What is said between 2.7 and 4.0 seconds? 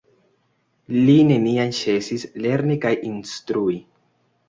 kaj instrui.